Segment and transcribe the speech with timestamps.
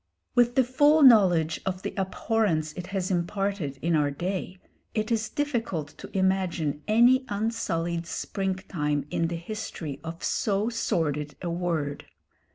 [0.33, 4.57] With the full knowledge of the abhorrence it has imparted in our day,
[4.95, 11.35] it is difficult to imagine any unsullied spring time in the history of so sordid
[11.43, 12.07] a word.